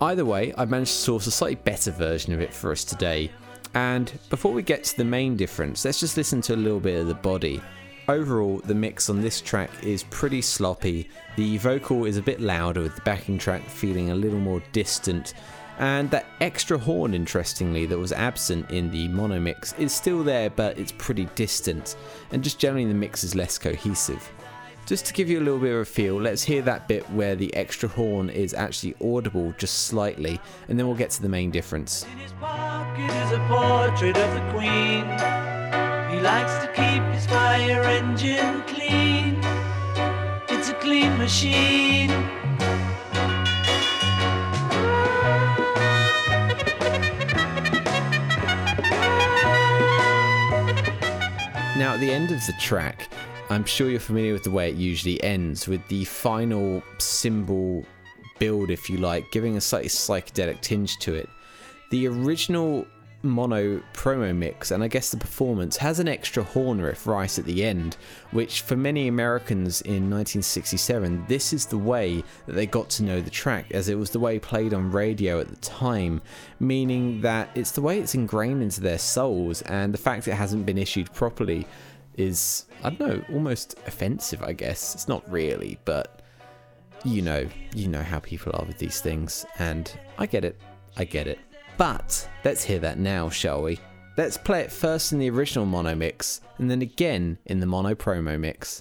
[0.00, 3.30] Either way, I managed to source a slightly better version of it for us today.
[3.74, 7.00] And before we get to the main difference, let's just listen to a little bit
[7.00, 7.60] of the body.
[8.08, 11.08] Overall, the mix on this track is pretty sloppy.
[11.36, 15.34] The vocal is a bit louder, with the backing track feeling a little more distant.
[15.78, 20.50] And that extra horn, interestingly, that was absent in the mono mix is still there,
[20.50, 21.96] but it's pretty distant.
[22.32, 24.28] And just generally, the mix is less cohesive.
[24.88, 27.36] Just to give you a little bit of a feel, let's hear that bit where
[27.36, 31.50] the extra horn is actually audible just slightly, and then we'll get to the main
[31.50, 32.06] difference.
[32.10, 35.04] In his pocket is a portrait of the Queen.
[36.10, 39.38] He likes to keep his fire engine clean.
[40.48, 42.08] It's a clean machine.
[51.76, 53.10] Now, at the end of the track,
[53.50, 57.84] I'm sure you're familiar with the way it usually ends, with the final cymbal
[58.38, 61.28] build, if you like, giving a slightly psychedelic tinge to it.
[61.90, 62.86] The original
[63.22, 67.46] mono promo mix, and I guess the performance, has an extra horn riff right at
[67.46, 67.96] the end,
[68.30, 73.20] which for many Americans in 1967, this is the way that they got to know
[73.20, 76.20] the track, as it was the way played on radio at the time,
[76.60, 80.66] meaning that it's the way it's ingrained into their souls, and the fact it hasn't
[80.66, 81.66] been issued properly
[82.18, 84.94] is, I don't know, almost offensive, I guess.
[84.94, 86.20] It's not really, but
[87.04, 90.60] you know, you know how people are with these things, and I get it,
[90.96, 91.38] I get it.
[91.76, 93.78] But let's hear that now, shall we?
[94.16, 97.94] Let's play it first in the original mono mix, and then again in the mono
[97.94, 98.80] promo mix.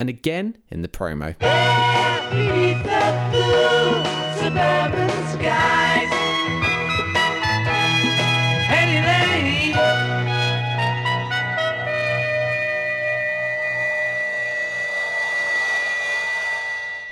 [0.00, 1.38] And again in the promo.
[1.38, 4.02] Beneath the blue
[4.40, 6.08] suburban skies.
[8.66, 9.76] Penny Lane.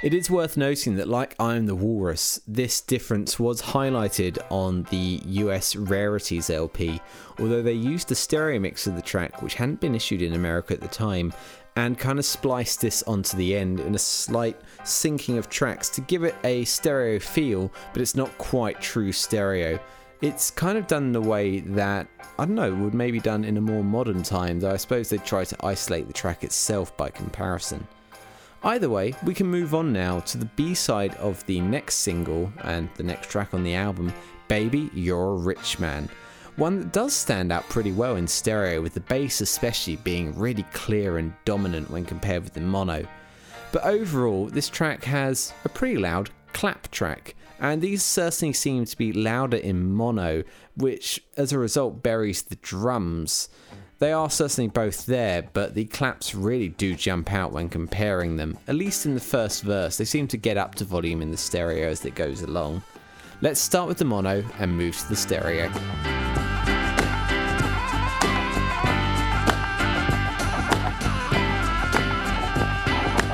[0.03, 4.85] It is worth noting that, like I Am the Walrus, this difference was highlighted on
[4.85, 7.03] the US Rarities LP,
[7.39, 10.73] although they used a stereo mix of the track, which hadn't been issued in America
[10.73, 11.35] at the time,
[11.79, 16.01] and kind of spliced this onto the end in a slight syncing of tracks to
[16.01, 19.79] give it a stereo feel, but it's not quite true stereo.
[20.21, 23.57] It's kind of done in a way that, I don't know, would maybe done in
[23.57, 27.11] a more modern time, though I suppose they'd try to isolate the track itself by
[27.11, 27.87] comparison.
[28.65, 32.53] Either way, we can move on now to the B side of the next single
[32.65, 34.13] and the next track on the album,
[34.49, 36.09] Baby You're a Rich Man.
[36.59, 40.65] One that does stand out pretty well in stereo, with the bass especially being really
[40.73, 43.07] clear and dominant when compared with the mono.
[43.71, 48.99] But overall, this track has a pretty loud clap track, and these certainly seem to
[48.99, 50.43] be louder in mono,
[50.77, 53.49] which as a result buries the drums.
[54.01, 58.59] They are certainly both there, but the claps really do jump out when comparing them.
[58.67, 61.37] At least in the first verse, they seem to get up to volume in the
[61.37, 62.83] stereo as it goes along.
[63.41, 65.67] Let's start with the mono and move to the stereo.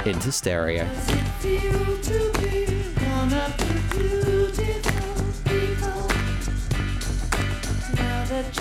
[0.05, 0.87] Into stereo.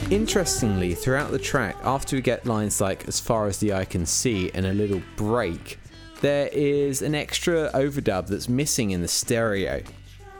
[0.10, 4.06] Interestingly, throughout the track, after we get lines like as far as the eye can
[4.06, 5.78] see and a little break,
[6.22, 9.84] there is an extra overdub that's missing in the stereo.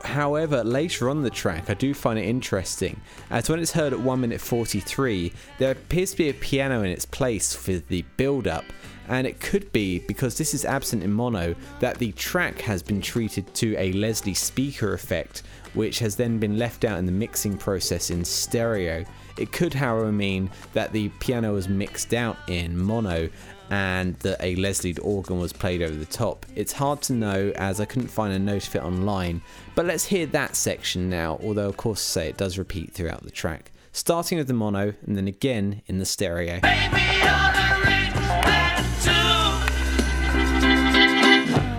[0.04, 3.00] However, later on the track, I do find it interesting,
[3.30, 6.90] as when it's heard at 1 minute 43, there appears to be a piano in
[6.90, 8.64] its place for the build up,
[9.08, 13.00] and it could be because this is absent in mono that the track has been
[13.00, 15.42] treated to a Leslie speaker effect,
[15.74, 19.04] which has then been left out in the mixing process in stereo.
[19.36, 23.28] It could, however, mean that the piano was mixed out in mono
[23.70, 26.46] and that a Leslie organ was played over the top.
[26.54, 29.42] It's hard to know as I couldn't find a note of it online,
[29.74, 33.30] but let's hear that section now, although, of course, say it does repeat throughout the
[33.30, 33.72] track.
[33.92, 36.60] Starting with the mono and then again in the stereo.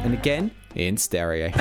[0.03, 1.51] And again in stereo.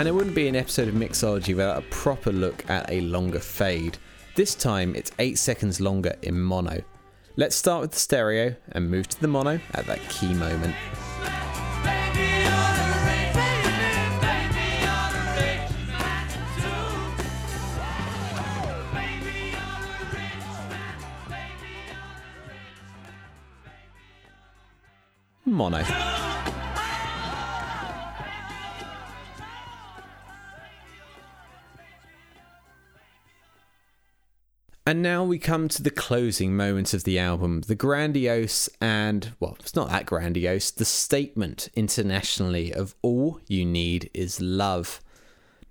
[0.00, 3.38] And it wouldn't be an episode of Mixology without a proper look at a longer
[3.38, 3.98] fade.
[4.34, 6.82] This time it's 8 seconds longer in mono.
[7.36, 10.74] Let's start with the stereo and move to the mono at that key moment.
[25.44, 26.19] Mono.
[34.86, 39.56] And now we come to the closing moment of the album, the grandiose and, well,
[39.60, 45.00] it's not that grandiose, the statement internationally of all you need is love.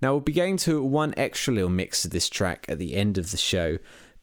[0.00, 3.18] Now, we'll be going to one extra little mix of this track at the end
[3.18, 3.78] of the show,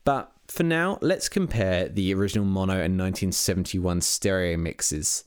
[0.05, 5.25] but for now, let's compare the original mono and 1971 stereo mixes.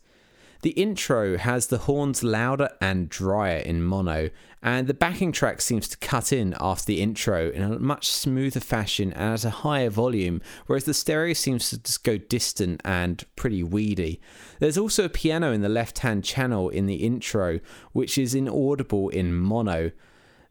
[0.62, 4.28] The intro has the horns louder and drier in mono,
[4.62, 8.60] and the backing track seems to cut in after the intro in a much smoother
[8.60, 13.24] fashion and at a higher volume, whereas the stereo seems to just go distant and
[13.36, 14.20] pretty weedy.
[14.58, 17.60] There's also a piano in the left hand channel in the intro,
[17.92, 19.92] which is inaudible in mono.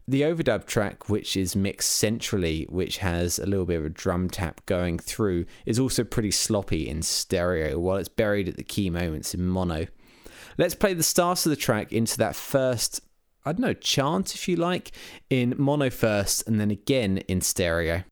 [0.08, 4.28] The overdub track, which is mixed centrally, which has a little bit of a drum
[4.28, 8.90] tap going through, is also pretty sloppy in stereo, while it's buried at the key
[8.90, 9.86] moments in mono.
[10.58, 13.00] Let's play the start of the track into that first,
[13.44, 14.92] I don't know, chant if you like,
[15.30, 18.02] in mono first and then again in stereo.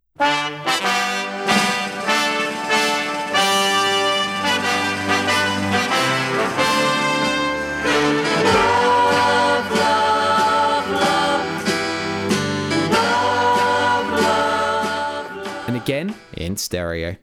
[15.66, 17.16] And again in stereo.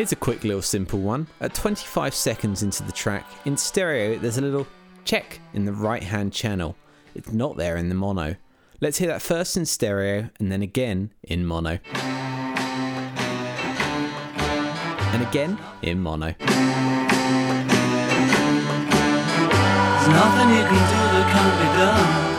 [0.00, 1.26] Here's a quick little simple one.
[1.42, 4.66] At 25 seconds into the track, in stereo, there's a little
[5.04, 6.74] check in the right hand channel.
[7.14, 8.36] It's not there in the mono.
[8.80, 11.80] Let's hear that first in stereo and then again in mono.
[15.12, 16.34] And again in mono.
[16.38, 16.48] There's
[20.08, 22.30] nothing you can do that can't be done.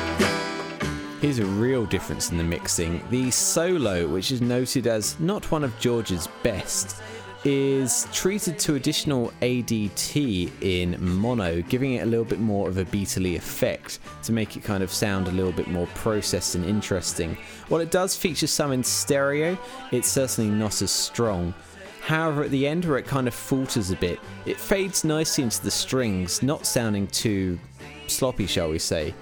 [1.22, 3.04] Here's a real difference in the mixing.
[3.12, 7.00] The solo, which is noted as not one of George's best,
[7.44, 12.86] is treated to additional ADT in mono, giving it a little bit more of a
[12.86, 17.36] beatly effect to make it kind of sound a little bit more processed and interesting.
[17.68, 19.58] While it does feature some in stereo,
[19.92, 21.54] it's certainly not as strong.
[22.02, 25.62] However, at the end where it kind of falters a bit, it fades nicely into
[25.64, 27.60] the strings, not sounding too
[28.08, 29.14] sloppy, shall we say.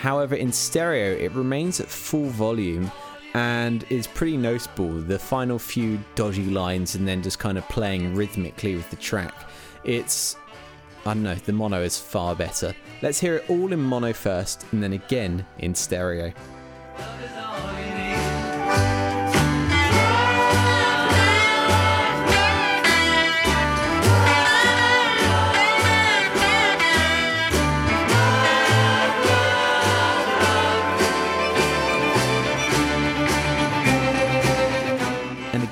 [0.00, 2.90] However, in stereo, it remains at full volume
[3.36, 4.92] and it's pretty noticeable.
[4.92, 9.34] The final few dodgy lines and then just kind of playing rhythmically with the track.
[9.84, 10.36] It's,
[11.04, 12.74] I don't know, the mono is far better.
[13.02, 16.32] Let's hear it all in mono first and then again in stereo.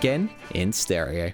[0.04, 1.32] Again in stereo.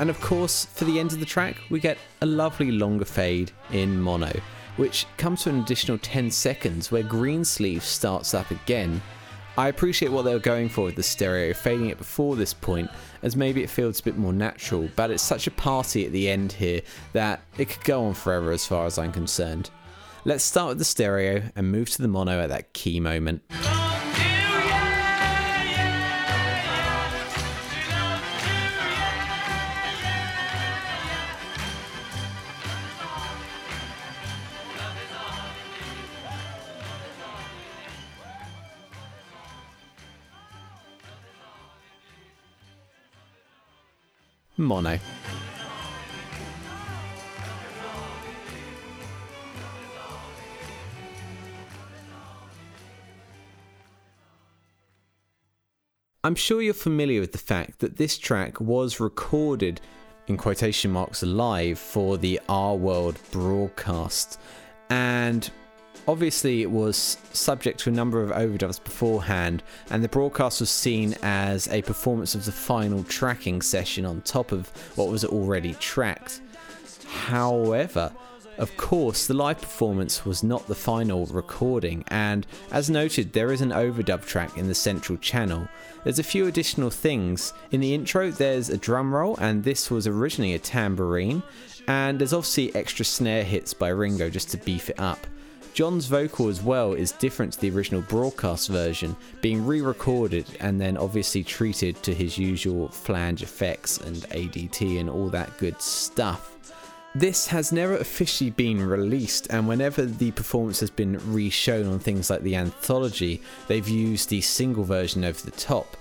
[0.00, 3.52] And of course, for the end of the track, we get a lovely longer fade
[3.70, 4.32] in mono,
[4.78, 9.00] which comes to an additional 10 seconds where Greensleeve starts up again.
[9.58, 12.90] I appreciate what they were going for with the stereo, fading it before this point,
[13.22, 16.30] as maybe it feels a bit more natural, but it's such a party at the
[16.30, 16.80] end here
[17.12, 19.70] that it could go on forever as far as I'm concerned.
[20.24, 23.42] Let's start with the stereo and move to the mono at that key moment.
[44.62, 44.98] Mono.
[56.22, 59.80] I'm sure you're familiar with the fact that this track was recorded
[60.26, 64.38] in quotation marks live for the Our World broadcast.
[64.90, 65.50] And
[66.06, 71.14] obviously it was subject to a number of overdubs beforehand, and the broadcast was seen
[71.22, 76.40] as a performance of the final tracking session on top of what was already tracked.
[77.06, 78.12] However,
[78.58, 83.62] of course, the live performance was not the final recording, and as noted, there is
[83.62, 85.66] an overdub track in the central channel.
[86.04, 87.54] There's a few additional things.
[87.70, 91.42] In the intro, there's a drum roll, and this was originally a tambourine,
[91.88, 95.26] and there's obviously extra snare hits by Ringo just to beef it up.
[95.72, 100.80] John's vocal as well is different to the original broadcast version, being re recorded and
[100.80, 106.56] then obviously treated to his usual flange effects and ADT and all that good stuff.
[107.14, 111.98] This has never officially been released, and whenever the performance has been re shown on
[111.98, 115.96] things like the anthology, they've used the single version over the top.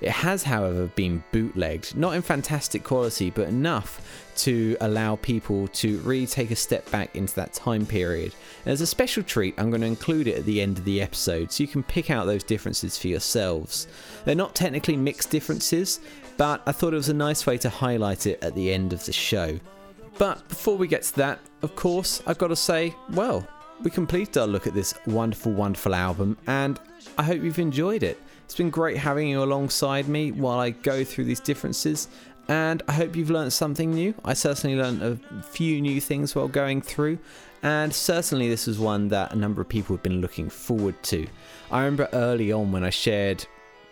[0.00, 5.98] It has, however, been bootlegged, not in fantastic quality, but enough to allow people to
[6.00, 8.34] really take a step back into that time period.
[8.64, 11.00] And as a special treat, I'm going to include it at the end of the
[11.00, 13.88] episode so you can pick out those differences for yourselves.
[14.24, 16.00] They're not technically mixed differences,
[16.36, 19.04] but I thought it was a nice way to highlight it at the end of
[19.04, 19.58] the show.
[20.18, 23.46] But before we get to that, of course, I've got to say, well,
[23.82, 26.78] we completed our look at this wonderful, wonderful album, and
[27.18, 28.20] I hope you've enjoyed it.
[28.44, 32.08] It's been great having you alongside me while I go through these differences,
[32.48, 34.14] and I hope you've learned something new.
[34.24, 37.18] I certainly learned a few new things while going through,
[37.62, 41.26] and certainly this was one that a number of people have been looking forward to.
[41.70, 43.46] I remember early on when I shared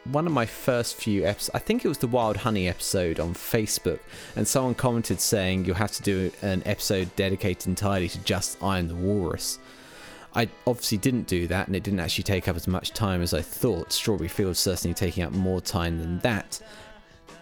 [0.04, 3.34] one of my first few episodes, I think it was the Wild Honey episode on
[3.34, 4.00] Facebook,
[4.34, 8.78] and someone commented saying you'll have to do an episode dedicated entirely to just I
[8.78, 9.58] Am the Walrus.
[10.34, 13.34] I obviously didn't do that, and it didn't actually take up as much time as
[13.34, 13.92] I thought.
[13.92, 16.60] Strawberry Fields certainly taking up more time than that.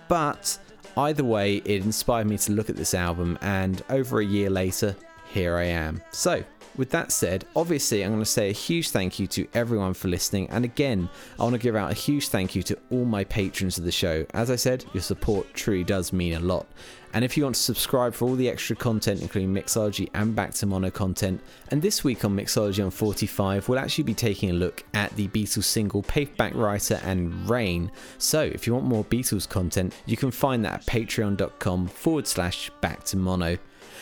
[0.08, 0.58] But
[0.98, 4.96] either way, it inspired me to look at this album, and over a year later,
[5.32, 6.02] here I am.
[6.10, 6.42] So,
[6.78, 10.06] with that said, obviously, I'm going to say a huge thank you to everyone for
[10.08, 10.48] listening.
[10.48, 13.76] And again, I want to give out a huge thank you to all my patrons
[13.76, 14.24] of the show.
[14.32, 16.66] As I said, your support truly does mean a lot.
[17.14, 20.54] And if you want to subscribe for all the extra content, including Mixology and Back
[20.54, 24.54] to Mono content, and this week on Mixology on 45, we'll actually be taking a
[24.54, 27.90] look at the Beatles single Paperback Writer and Rain.
[28.18, 32.70] So if you want more Beatles content, you can find that at patreon.com forward slash
[32.80, 33.58] back to mono.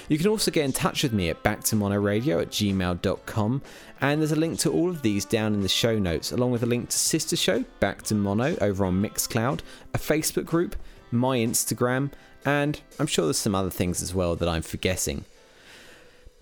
[0.09, 3.63] You can also get in touch with me at backtomonoradio at gmail.com,
[4.01, 6.63] and there's a link to all of these down in the show notes, along with
[6.63, 9.61] a link to Sister Show, Back to Mono, over on Mixcloud,
[9.95, 10.77] a Facebook group,
[11.11, 12.13] my Instagram,
[12.45, 15.25] and I'm sure there's some other things as well that I'm forgetting.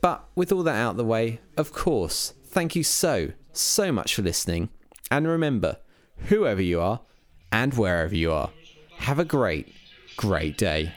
[0.03, 4.15] But with all that out of the way, of course, thank you so, so much
[4.15, 4.69] for listening.
[5.11, 5.79] And remember,
[6.29, 7.01] whoever you are
[7.51, 8.51] and wherever you are,
[8.99, 9.73] have a great,
[10.17, 10.93] great day.